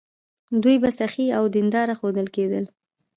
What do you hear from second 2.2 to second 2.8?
کېدل.